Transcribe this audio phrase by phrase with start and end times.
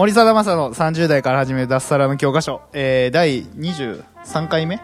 [0.00, 4.80] 森貞正の30代から始める脱サラの教科書、えー、第23回目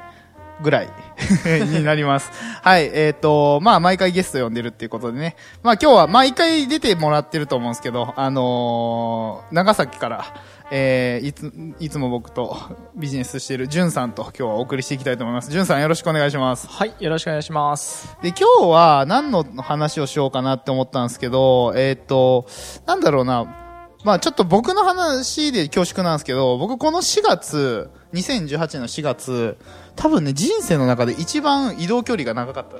[0.60, 0.90] ぐらい
[1.72, 2.30] になります。
[2.60, 5.34] はい、えっ、と、まあ、毎回ゲスト呼んでるっていうことでね。
[5.62, 10.24] まあ、今日は毎回出てもらってると思うんですけど、あのー長崎から、
[10.70, 12.54] えー、いつ、いつも僕と
[12.94, 15.50] ビジネスしてるジュンさんと今日はお送りしていきたいと思います。
[15.50, 16.68] ジュンさんよろしくお願いします。
[16.68, 18.18] はい、よろしくお願いします。
[18.20, 22.46] で、今日は何の話をしようかなって思ったんですけど、えーっと、
[22.84, 23.62] なんだろうな、
[24.06, 29.56] まあちょっと僕の話で恐縮なんですけど、僕この4月、2018年の4月、
[29.96, 32.76] 多分ね、人生の中で一番移動距離が長かった。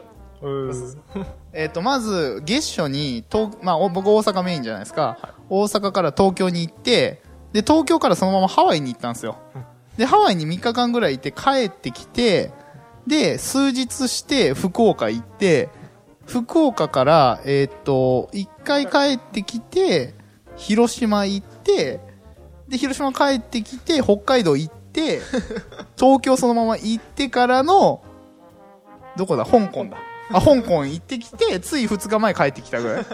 [1.52, 5.34] えーっと、まず、月初に、東まあお僕大阪メインじゃないですか。
[5.50, 7.20] 大阪から東京に行って、
[7.52, 9.34] で、東京からそのままハワイに行ったんですよ。
[9.97, 12.52] で、ハワイに3日間ぐらいいて帰ってきて、
[13.04, 15.70] で、数日して福岡行って、
[16.24, 20.14] 福岡から、えーっと、一回帰ってきて、
[20.56, 22.00] 広島行って、
[22.68, 25.20] で、広島帰ってきて、北海道行って、
[25.98, 28.02] 東京そのまま行ってからの、
[29.16, 29.44] どこだ？
[29.44, 29.96] 香港だ。
[30.32, 33.06] あ、香港行ってきて、つい2日前帰ってきたぐらい。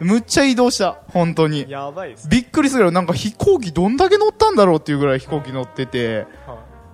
[0.00, 0.98] むっちゃ移動した。
[1.12, 1.66] 本当に。
[1.68, 2.28] やばいです。
[2.28, 2.90] びっくりするよ。
[2.90, 6.26] なんか飛行機どんだけ乗ったんだろうっていうぐらい飛行機乗ってて。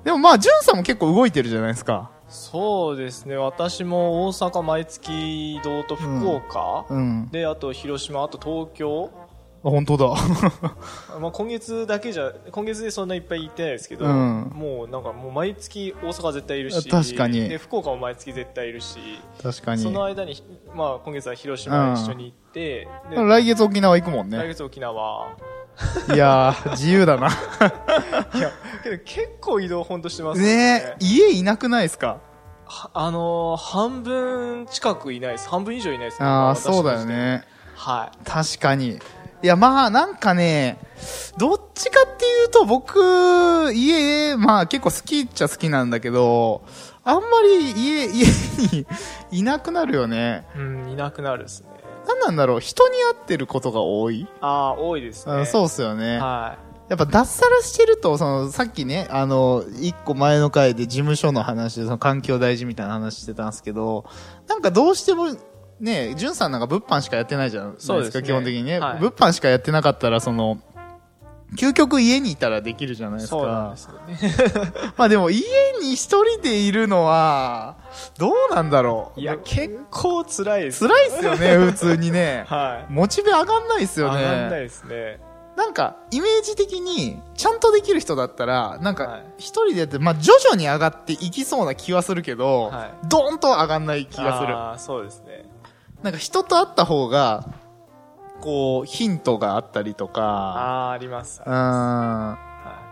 [0.04, 2.10] でもまあ、ジュンさんも結構動いてるじゃないですか。
[2.28, 7.28] そうですね、私も大阪毎月移動と福岡、うん。
[7.30, 9.10] で、あと広島、あと東京、
[9.66, 10.14] あ、本当だ。
[11.20, 18.98] まあ、今月だけじゃ、今月でそんないっぱい行ってないですけど、うんもうなんかもう毎月大阪絶対いるし、確かにで、福岡も毎月絶対いるし、
[19.42, 19.82] 確かに。
[19.82, 20.40] その間に、
[20.74, 24.48] まあ今月は広島一緒に行って、で来月沖縄行くもん来ね。
[24.48, 25.28] 月沖縄、
[26.14, 27.28] いやー、自由だな。
[27.28, 28.50] いや、
[28.90, 32.18] けど結構移動本当してますねえ、家いなくないですか？
[32.68, 35.48] はあのー半分近くいないです。
[35.48, 36.26] 半分以上いないですね。
[36.26, 37.04] ああ、そうだよ。
[37.04, 37.44] ね。
[37.76, 38.18] はい。
[38.26, 38.98] 確かに。
[39.42, 40.78] いや、まあ、なんかね、
[41.36, 46.62] どっちかっていうと、僕、家、まあ結構好きっちゃ好きなんだけど、
[47.04, 48.24] あんまり家、家
[48.72, 48.86] に
[49.30, 50.46] いなくなるよね。
[50.56, 51.68] うん、いなくなるですね。
[52.08, 55.34] なんなんだろう、人に会ってることが多い、ああ、多いですね。
[55.42, 56.18] あそうっすよね。
[56.18, 56.56] は
[56.88, 64.04] やっぱ脱サラしてると、その、さっきね、あの、一個前の回で事務所の話で、その環境大事みたいな話してたんですけど、
[64.46, 65.36] なんかどうしても、
[65.80, 70.58] ね、じゅんさんなんか物販しかやってないじゃないですか、そうですね基本的にね、はい物販しかやってなかったら、その、
[71.54, 73.20] 究極家にいたらできるじゃないい。
[73.20, 74.16] ですそうなんかで。
[74.16, 74.72] すよね。
[74.96, 75.42] まあでも家
[75.80, 77.76] に一人でいるのは、
[78.18, 79.20] どうなんだろう。
[79.20, 80.86] いや、結構辛いです。
[80.86, 82.44] 辛いっすよね、普通にね。
[82.50, 82.92] はい。
[82.92, 84.22] モチベ上がんないっすよね。
[84.22, 85.20] 上がんないですね。
[85.56, 94.54] なんか、イメージ的に、ちゃんとできる人だったら、なんかはい、一人でやって、まあ、徐々に上がっていきそうな気はするけど、はいドーンと上がんない気がする。
[94.54, 95.46] ああ、そうですね。
[96.02, 97.46] なんか、人と会った方が、
[98.42, 101.42] こう、ヒントがあったりとか、ああ、あります。
[101.44, 102.38] うは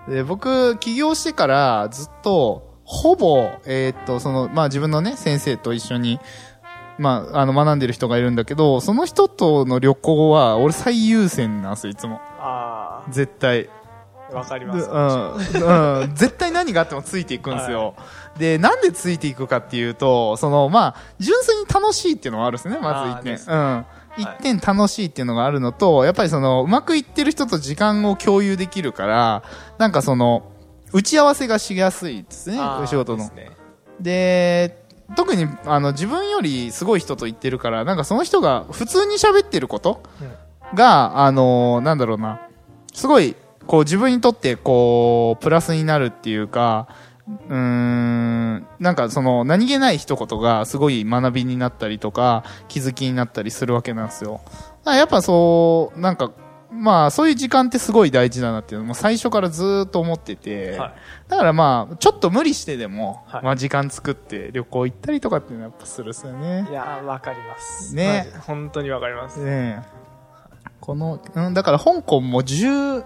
[0.09, 0.11] ん。
[0.11, 6.19] で、僕、起業してから、ずっと、ほぼ、えーっと、その、まあ、自分のね、先生と一緒に、
[6.99, 12.17] まあ、あの、学んでる人がいるんだけど、その人との旅行は、俺最優先なんですよ、いつも。
[12.17, 12.19] い。
[12.39, 13.69] あ絶対。
[14.33, 14.89] あ、わかります。
[14.91, 17.95] うん、うん、 絶対何があってもついていくんですよ。
[18.39, 23.55] で、なんでついていくかっていうと、その、まあ、純粋に楽しいっていうのがあるんですね、まず一点。
[23.55, 23.87] うん。
[24.17, 29.43] 一点楽しいっていうのがあるのと、やっぱりその、うまくいってる人と時間を共有できるから、
[29.79, 30.45] なんかその、
[30.93, 33.35] 打ち合わせがしやすいですねあ、ー仕事のです。
[33.35, 33.51] ね。
[34.01, 34.84] で、
[35.17, 40.03] 特に、あの、自分よりすごい人と言ってるから、なんかその人が普通に喋ってること
[40.75, 42.41] が、あのなんだろうな、
[42.93, 43.37] すごい、
[43.67, 46.89] こう自分にとって、こう、プラスになるっていうか、
[47.27, 54.41] うーん、なんかその、何気ない一言がすごい学びになったりとか、気づきになったりするわけなんですよ。
[54.85, 56.31] やっぱそう、なんか、
[56.75, 60.95] まあ、そういう時間ってすごい大事だなっていうのも最初からずーっと思ってて、はい
[61.29, 66.73] だからまあ、ちょっと無理してでも、はいまあ時間作って旅行行ったりとかっていうのはやっぱするっすよねい。
[66.73, 67.95] やー、わかります。
[67.95, 69.41] ね本当にわかります。
[69.41, 70.05] ねえ
[70.81, 73.05] この、うん、だから香港も10、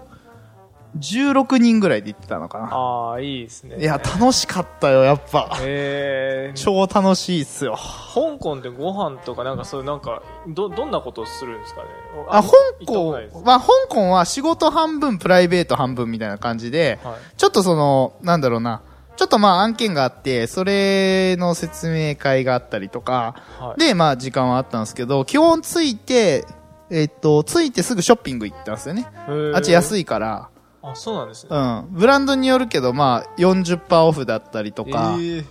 [0.97, 2.69] 16人ぐらいで行ってたのかな。
[2.71, 3.77] ああ、いいですね。
[3.79, 5.57] いや、楽しかったよ、やっぱ。
[5.61, 7.75] えー、超楽しいっすよ。
[7.77, 11.87] 香港でご飯とかなんかそういうなんか、ど、どんなことをするんですかね？
[12.29, 12.49] あ、香
[12.85, 13.15] 港、
[13.45, 17.15] まあ、香港は仕事半分、プライベート半分みたいな感じで、はい。
[17.37, 18.81] ちょっとその、なんだろうな、
[19.15, 23.79] ちょっとまあ案件があって、それの説明会があったりとか、はい。
[23.79, 26.45] で、まあ時間はあったんですけど、基本ついて、
[26.89, 29.05] えっと、ついてすぐショッピング行ったんですよね。
[29.53, 30.01] あっち安い。
[30.01, 30.49] いから、
[30.81, 31.49] あ、そうなんですね。
[31.51, 31.87] うん。
[31.91, 35.45] ブランドによるけど、まあ40%オフだったりとかえー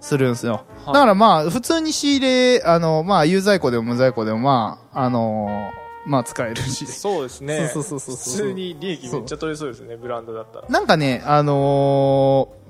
[0.00, 0.64] するんですよ。
[0.86, 5.70] はいだからまあ、普通に仕入れ、あの、まあ、有在庫でも無在庫でもまあ、あの
[6.06, 6.86] まあ使えるし。
[6.86, 7.68] そうですね。
[7.68, 10.68] そうそうそうそう普通に利益めっちゃ取れそうですね、ブランドだったら。
[10.68, 12.60] なんかね、あのー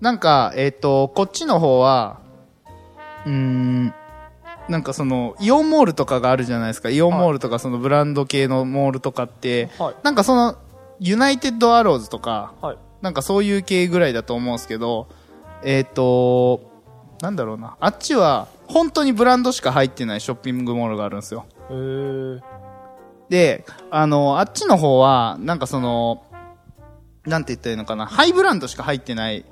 [0.00, 2.20] なんか、えっ、と、こっちの方は、
[3.26, 3.94] うーん、
[4.70, 6.90] なんかその、イオンモールとかがあるじゃないですか。
[6.90, 9.94] イオンモールとかそのブランド系のモールとかって、はい。
[10.04, 10.56] なんかその、
[11.00, 12.78] ユナイテッドアローズとか、はい。
[13.02, 15.08] なんかそういう系ぐらいだと思うんですけど、
[15.64, 16.70] えっ、と、
[17.20, 17.76] なんだろうな。
[17.80, 21.46] あっちは、本当にブランドしか入ってないショッピングモールがあるんですよ。
[21.68, 22.40] えー、
[23.28, 26.22] で、あの、あっちの方は、なんかその、
[27.26, 29.44] なんて言ったらいいのかな、ハイブランドしか入ってない、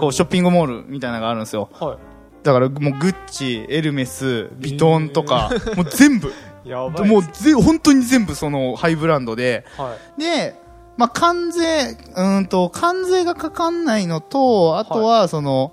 [0.00, 1.68] こう、ショッピングモールみたいなのがあるんですよ。
[1.72, 1.98] は
[2.42, 6.32] だからもう、グッチ、エルメス、ビトンとか、もう全部、い。
[6.68, 7.08] やばい。
[7.08, 10.20] もうぜ、本当に全部その、ハイブランドで、はい。
[10.20, 10.54] で、
[10.96, 15.72] まあ、関税、うーんと、関税がかかんないのと、あとは、その、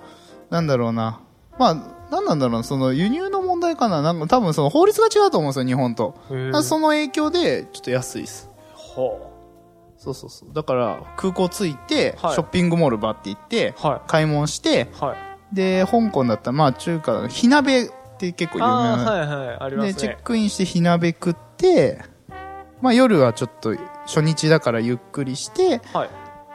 [0.50, 1.20] なんだろうな、
[1.58, 1.76] まあ、
[2.12, 6.16] なんなんだろうな、その、輸入の問題かななんか多分その法律が違うと思うんですよ、日本と。
[6.64, 8.50] その影響で、ちょっと安いです。
[8.74, 9.30] ほ
[9.98, 10.54] そうそうそう。
[10.54, 13.88] だから、空港着いて、はいショッピングモールバーって行って、う。
[13.88, 15.04] は買い物して、い。
[15.04, 15.29] はい。
[15.54, 19.58] で、香港だったら、まあ中華だ火鍋って結構有名な、はいはい。
[19.60, 20.22] ありまで、チェッすね。
[20.24, 22.02] クインして火鍋食って、
[22.82, 23.76] まあ夜はちょっと
[24.06, 26.10] 初日だからゆっくりして、はい。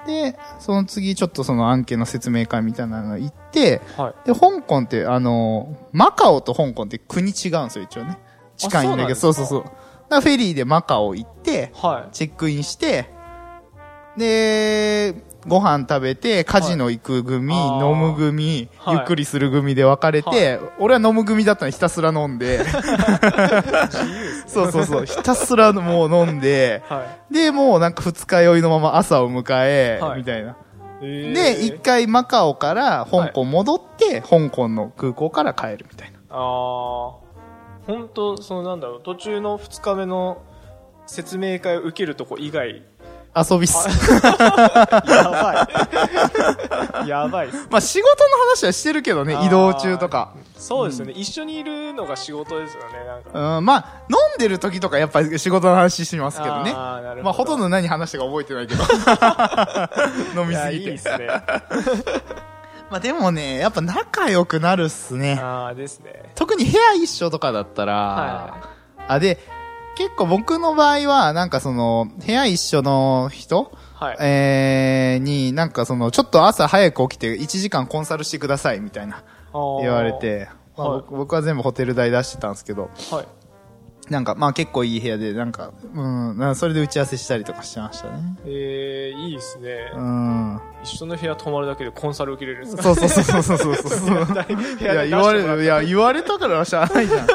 [0.07, 4.29] で、その次ちょっとその案件の説明会みたいなの行って、はい。
[4.29, 8.19] で、香港って、あの、マカオと香港って国違うんですよ、一応ね。
[8.57, 9.65] 近いんだけど、そううそうそう。
[10.09, 13.07] だフェリーでマカオ行って、はチェックインして、
[14.17, 15.15] で、
[15.47, 18.97] ご飯食べて、カジノ行く組、はい飲む組、はい。
[18.97, 22.65] ゆっくりする組で分かれて、俺は飲む組だったのにひたすら飲んで、
[24.47, 26.93] そうそうそう、ひたすらもう飲んで、い。
[26.93, 30.19] はで、もうなんか二日酔いのまま朝を迎え、はい。
[30.19, 30.53] みたいな。
[30.53, 30.55] い。
[31.03, 31.33] えー。
[31.33, 36.19] で、一回マカオから香港戻って、香港の空港から帰るみたいな。
[36.31, 36.41] ああ、
[37.87, 40.39] 本当そのなんだろう、途中の2日目の
[41.07, 42.83] 説明会を受けるとこ以外、
[43.37, 43.89] 遊びっす。
[45.09, 45.69] やば
[47.05, 47.09] い。
[47.09, 47.67] やばいっす。
[47.71, 50.33] まあ仕事の話はしてるけどね、移動中とか。
[50.57, 53.57] そうですよね、一緒にいるのが仕事ですよね、なんか。
[53.59, 56.73] うん、まあ、飲んでる時とかやっぱり仕事の話しますけどね。
[56.75, 57.23] あーなるほど。
[57.25, 58.83] まあ、ほとんど何話したか覚えてないけど。
[60.41, 60.91] 飲みすぎて。
[60.91, 61.27] いいっすね。
[62.91, 65.39] まあ、でもね、やっぱ仲良くなるっすね。
[65.43, 66.31] ああ、ですね。
[66.35, 68.55] 特に部屋一緒とかだったら、は
[69.09, 69.39] あ、で、
[69.97, 74.17] 結構僕の場合は、なんかその、部屋一緒の人はい。
[74.21, 83.15] えー、に、なんかその、ちょっと朝早く起きて1時間コンサルしてくださいみたいな言われて、まあはい僕僕は全部ホテル代出してたんですけど、い。
[83.15, 83.27] はい。
[84.11, 88.37] なんかまあ結構いい部屋で、なんか、うん、なんかそれで打ち合わせしたりとかしてましたね。
[88.45, 89.93] えー、いいですね。
[89.95, 90.61] うん。
[90.83, 94.19] 一緒の部屋泊まるだけでコンサル受けれるんですかそうそうそうそうそうそうそう。
[94.83, 97.27] いや、言われる、いや、言われたからしゃあないじゃん。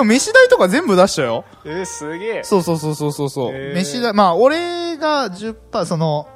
[0.00, 1.44] でも飯代とか全部出したよ。
[1.64, 2.42] えー、すげえ。
[2.42, 3.54] そうそうそうそうそうそう。
[3.54, 6.26] へー飯代、まあ俺が10%、その、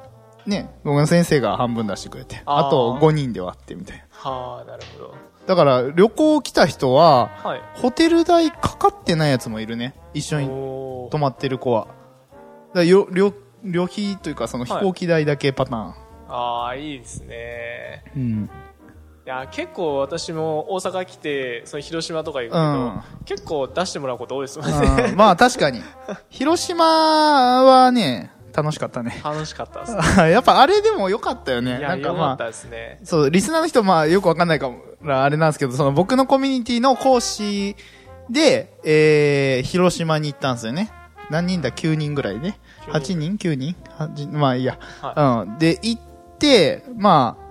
[0.45, 4.03] ね、僕の先生が半分出してくれて、あと5人で割ってみたいな。
[4.11, 5.15] はあ、なるほど。
[5.47, 7.61] だから旅行来た人は、はい。
[7.73, 9.95] ホテル代かかってないやつもいるね。
[10.13, 11.87] 一緒に泊まってる子は。
[12.75, 15.95] だよ旅、旅費というかその飛行機代だけパターン。
[16.27, 18.03] ああ、いいですね。
[18.15, 18.49] うん。
[19.25, 25.09] いや、結構私も大阪来て、その広島とか行くけど、うん結構出してもらうこと多いですもんね。
[25.09, 25.81] うんまあ確かに。
[26.29, 29.19] 広島はね、楽しかったね。
[29.23, 30.29] 楽しかったですね。
[30.29, 31.79] やっぱあれでも良かったよね。
[31.79, 32.99] いや、なんかよかったまあ、ですね。
[33.03, 34.69] そう、リスナーの人まあよくわかんないか
[35.01, 37.75] らあれなんですけど、その僕のコミュニティの講師
[38.29, 40.91] で、えー、広島に行ったんですよね。
[41.31, 42.59] 何人だ ?9 人ぐらいね。
[42.87, 44.77] 9 8人 ?9 人 ?8 まあいいや。
[45.01, 45.57] はうん。
[45.57, 46.01] で、行っ
[46.37, 47.44] て、まあ、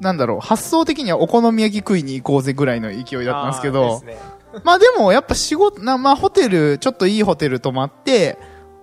[0.00, 4.18] なんだろう、発想的にはお好み焼き食いに行こうぜぐらいの勢いだったんですけど、ね
[4.64, 8.38] まあでもやっぱ仕事、な まあホテル、ちょっといいホテル泊まって、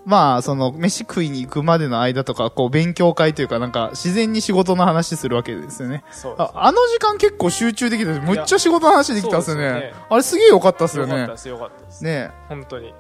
[0.06, 6.04] まあその飯食いに行くまでの間とか、こう勉強会というかなんか自然に仕事の話するわけですよね。
[6.12, 9.70] そうですああの時間結構集中できたし、むっちゃ仕事の話できたっすよね。
[9.70, 11.38] そうですよねあれすげえ良かったっすよねよかったで。
[11.38, 12.04] す、よかったです。
[12.04, 12.94] ね本当に。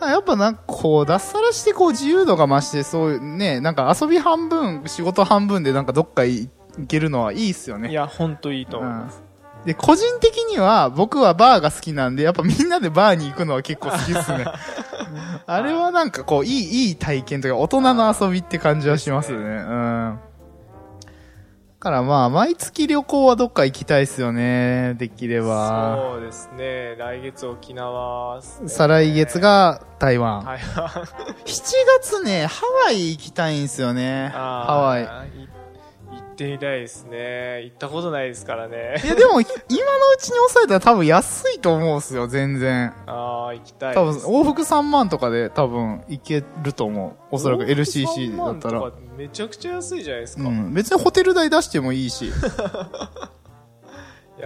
[0.00, 6.48] やっぱなんかこう、脱サラしてこう自由度が増して、そういうね、なんか遊び半分、仕事半分でなんかどっか行
[6.86, 7.90] けるのはいいっすよね。
[7.90, 9.22] いや、本当いいと思います。
[9.64, 14.44] で、個人的には僕はバーが好きなんで、やっぱみんなでバーに行くのは結構好きっすね。
[15.46, 19.44] あれはなんかこう、いい、いい体験というか、大人の遊びって感じはしますよね。
[19.44, 20.18] うん。
[21.82, 24.94] だからまあ、毎月旅行はどっか行きたいっすよね。
[24.94, 26.12] できれば。
[26.12, 26.94] そうですね。
[26.96, 30.44] 来月沖縄ね、再来月が台湾。
[30.44, 30.88] 台湾。
[31.44, 31.62] 7
[32.00, 34.30] 月ね、ハワイ行きたいんすよね。
[34.32, 35.41] ハワイ。
[36.32, 37.62] ってみたいですね。
[37.64, 39.06] 行ったことないですからねい。
[39.06, 39.46] や、でも、 今のう
[40.18, 42.92] ちに抑えたら多分安いと思うんすよ、全然。
[43.06, 44.14] ああ、行きたい多分。
[44.16, 47.12] 往復3万とかで多分行けると思う。
[47.30, 50.42] おそらく LCC 3だったらめちゃくちゃ安いじゃないですか。
[50.44, 50.74] うん。
[50.74, 52.32] 別にホテル代出してもいいし、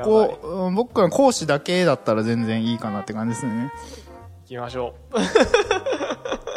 [0.03, 3.73] こう、うん僕ら講師だけだったら全然いいかなって感じですよね。
[4.45, 4.95] 行きましょ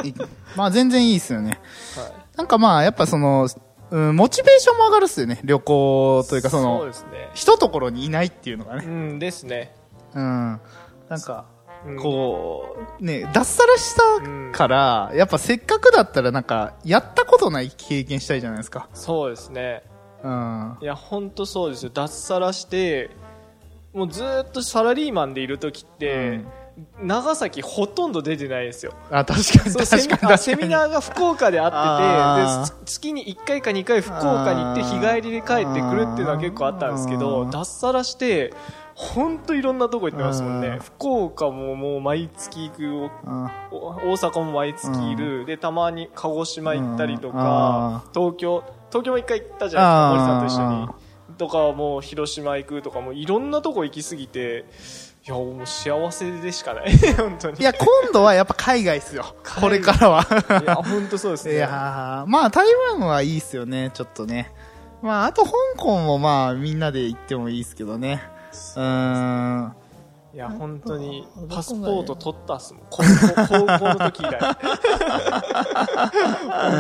[0.04, 0.14] い
[0.56, 1.60] まあ全然いいですよね。
[1.98, 2.00] う。
[2.00, 2.12] はい。
[2.38, 3.50] なんかまあ、やっぱその、
[3.92, 5.40] うん、モチベーションも上がるっすよね。
[5.44, 7.30] 旅行というかその、そうですね。
[7.34, 8.86] 一ところにいないっていうのがね。
[8.86, 9.76] うんですね。
[10.14, 10.62] うん。
[11.10, 11.46] なんか、
[11.86, 13.96] うんこう、ね、脱サラし
[14.52, 18.90] たから、やっぱせっかくだったらなんか、やったことない経験したいじゃないですか。
[18.94, 19.84] そうですね。
[20.24, 20.78] うん。
[20.82, 21.92] いや、ほんとそうですよ。
[21.94, 23.10] 脱サラして、
[23.94, 26.42] もうずーっとサラリーマンでいる時って、
[27.02, 28.94] 長崎ほとんど出てないですよ。
[29.12, 37.52] あ、確かに確かにセミナーが福岡でああってて月に1回か2回福岡に行って日帰りで帰ってくるっていうのは結構あったんですけあどー。
[37.52, 38.54] 脱サラして
[38.96, 40.78] 本当いろんなとこ行ってますもんね。
[40.82, 43.10] 福岡ももう毎月行く
[43.72, 45.46] 大阪も毎月いる。
[45.46, 47.34] でたまに鹿児島行ったりとうん。
[47.34, 50.96] か東京東京も1回行ったじゃないですか森さんと一緒あ
[51.30, 51.36] に。
[51.38, 54.66] とかもう広島行くとかもういろんなとこ行きすぎて
[55.28, 59.36] いやもう幸せでしかない 本当にいや、今度はやっぱ海外っすよ。
[59.60, 60.26] これからは。
[60.64, 62.66] いや本当そうですいねやーまあ台
[62.98, 64.52] 湾はいいっすよね、ちょっとね。
[65.02, 68.22] まあ、あと香港もまあみんなで行ってもいいっすけどね。
[68.76, 69.74] うーん。
[70.34, 72.84] いや、本当にパスポート取ったっすもん。
[72.90, 74.40] 高校の時以来。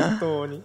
[0.09, 0.61] 本当に。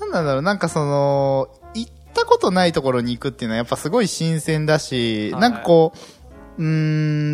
[0.00, 5.98] なんなんだろう、なんかその、行ったことないところに行くっていうのはやっぱすごい新鮮だし、はいなんかこう、
[6.58, 6.64] うー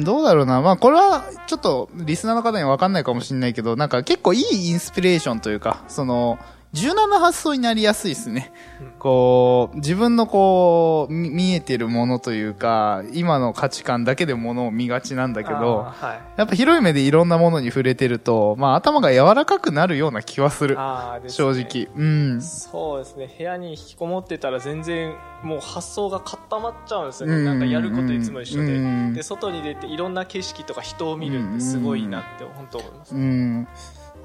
[0.00, 0.60] ん、どうだろうな。
[0.62, 6.38] まあこれはちょっとリスナーの方にはわかんないかもしれないけど、なんか結構いいインスピレーションというか、その、
[6.72, 8.52] 柔軟な発想になりやすいですね。
[8.80, 16.38] うんこう、自分のこう、み見えてるものというか、今の価値観だけでものを見がちなんだけど、はい。
[16.38, 20.76] やっぱ広い目でいろんなものに触れてると、まあ頭が柔らかくなるような気はする。
[20.76, 21.88] すね正直。
[21.96, 22.04] う
[22.36, 22.42] ん。
[22.42, 23.34] そうですね。
[23.38, 27.36] 部屋に引きこもってたら全然、もう発想が固まっちゃうんですよね。
[27.36, 28.74] うんなんかやることいつも一緒で。
[28.74, 33.14] うんで、外に出ていろんな景色とか人を見るってすごいなって本当思います。
[33.14, 33.68] うん。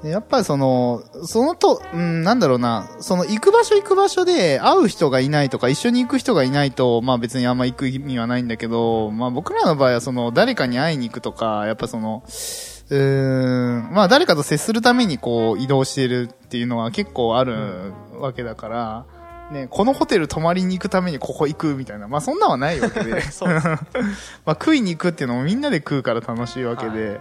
[0.06, 19.06] でやっぱりその、そのと、うん、なんだろうな、その行く場所行く場所で会う人がいないとか一緒に行く人がいないと、まあ別にあんま行く意味はないんだけど、まあ僕らの場合はその誰かに会いに行くとか、やっぱその、うーん、まあ誰かと接するためにこう移動してるっていうのは結構あるわけだから、
[19.50, 23.10] ね、このホテル泊まりに行くためにここ行くみたいな、まあそんなんはないわけで。
[24.46, 27.20] まあ、食いに行くっていうのもみんなで食うから楽しいわけで、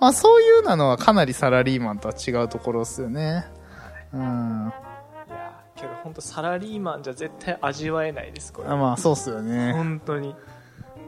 [0.00, 3.46] まあそういうなのはかなりサラリーマンとは違うところですよね。
[4.12, 4.72] うん。
[5.28, 8.68] いや、けど本当サラリーマンじゃ絶対味わえないです、これ。
[8.68, 9.72] あまあそうっすよね。
[9.72, 10.34] 本当に。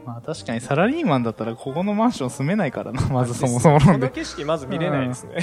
[0.09, 4.09] まあ確かにサラリーマンだったらここのマンション住めないからな、 まずそもそもこの。
[4.09, 5.35] 景色まず見れないですね。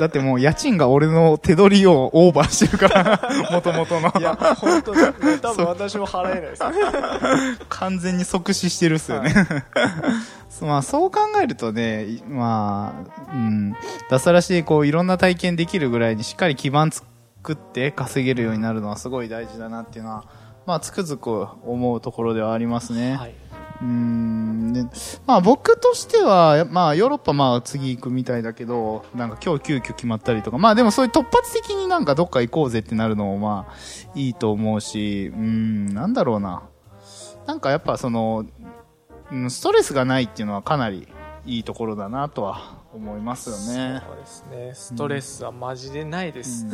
[0.00, 4.10] だってもう家賃が俺の手取りをオーバーしてるから、もともとの。
[4.18, 5.00] いや、本当に。
[5.42, 6.70] 多分私も払えないですね。
[7.68, 9.34] 完全に即死してるっすよね。
[10.62, 13.76] まあそう考えるとね、いまあ、うん、
[14.08, 20.24] 脱サラしてこういろんな体験できるぐらいにしっかり基盤作って稼げるようになるのはすごい大事だなっていうのは、
[20.64, 23.16] まあつくづく思うところではありますね。
[23.16, 23.34] はい。
[23.80, 24.84] うーんで
[25.26, 33.74] まあ僕としては、まあヨーロッパまあ次行くみたいだけど、なんか今日急遽決まったりとか、まあでもそういう突発的になんかどっか行こうぜってなるのもまあ
[34.14, 36.62] いいと思うし、うーん、なんだろうな。
[37.46, 38.44] なんかやっぱその、
[39.30, 41.06] うんストレスがないっていうのはかなり
[41.44, 44.02] いいところだなとは思いますよね。
[44.06, 44.70] そうですね。
[44.74, 46.66] ストレスはマジでないです。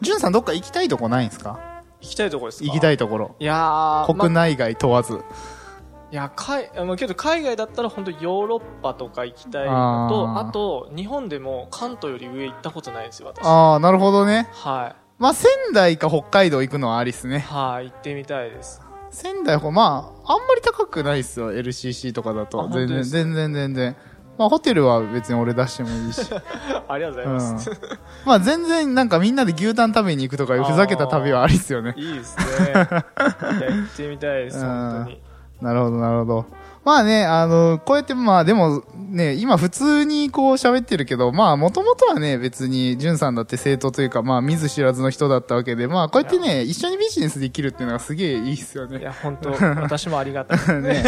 [0.00, 1.82] じゅんさんどっか行きたいとこないんですか？
[2.00, 2.66] 行きたいところですか？
[2.66, 2.94] 行きたい。
[2.94, 3.36] いところ。
[3.40, 5.20] いやー、国ま内外問わず。
[6.12, 13.44] いや、海、あまあけど海外だったら本当ヨーロッパとか行きたいのと、あと、日本でも関東より上行ったことないんですよ、私。
[13.44, 14.48] ああ、なるほどね。
[14.52, 14.96] はい。
[15.18, 17.40] まあ仙台か北海道行くのはありっすね。
[17.40, 18.82] はい、行ってみたいです。
[19.10, 22.68] 仙台ほ、まあ、あんまり高くないっすよ、LCC とかだあと。
[22.68, 23.96] 全然、全然、全然。
[24.38, 26.20] まあホテルは別に俺出してもいいし。
[26.86, 27.70] ありがとうございうんます、。
[28.26, 31.94] まあ全然なんかみんなで牛タン食べに行くとかいうふざけた旅はありっすよね。
[31.96, 32.44] いいですね
[32.74, 35.25] 行ってみたいです本当に
[35.60, 36.46] なるほど、なるほど。
[36.86, 49.00] まあね、あの、こうやってまあでもね、今普通にこう喋ってるけど、まあもともとはね、別に、じゅんさんだって生徒というか、まあ見ず知らずの人だったわけで、まあこうやってね、一緒にビジネスできるっていうのがすげえいいっすよね。
[49.00, 51.02] いや本当私もありがたい ね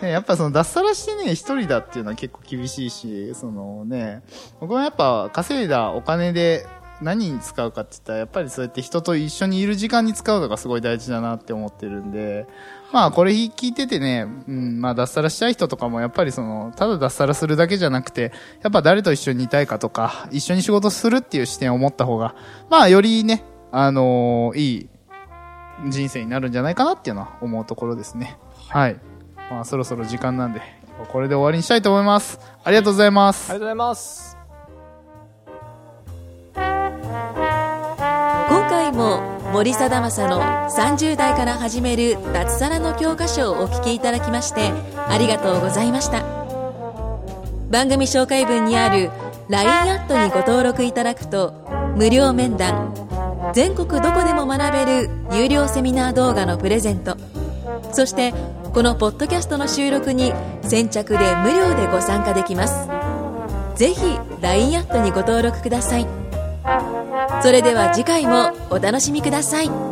[0.00, 4.22] ねやっぱその脱サラしてね、一人だっていうのは結構厳しいし、そのね、
[4.60, 6.66] 僕はやっぱ稼いだお金で
[7.00, 12.46] 何に使うかって言ったら、やっぱりそうやって人と一緒にいる時間に使うのがすごい大事だなって思ってるんで、
[12.92, 22.34] まあこれ聞いててね、うん、まあ脱サラしたい人とかもやっぱりその、ただ脱サラするだけじゃなくて、やっぱ誰と一緒にいたいかとか、一緒に仕事するっていう視点を持った方が、
[22.70, 24.88] まあよりね、あのーいい
[25.88, 28.36] 人生になるんじゃないかなっていうのは思うところですね。
[28.68, 29.00] はい。
[29.50, 30.60] まあそろそろ時間なんで、
[31.12, 32.40] これで終わりにしたいと思います。
[32.64, 33.50] ありがとうございます。
[33.50, 34.37] ありがとうございます
[38.78, 39.20] 回も
[39.52, 46.24] 森貞正の30代から始める脱サラの教科書をお聞きいただきましてありがとうございました。
[47.70, 49.10] 番組紹介文にある
[49.48, 51.52] LINE アットにご登録いただくと
[51.96, 52.94] 無料面談
[53.52, 57.16] 全国どこでも学べる有料セミナー動画のプレゼント
[57.92, 58.32] そして
[58.72, 60.32] このポッドキャストの収録に
[60.62, 62.88] 先着で無料でご参加できます。
[63.76, 64.00] ぜひ
[64.40, 66.27] LINE アットにご登録ください。
[67.42, 69.87] それでは次回もお楽しみください。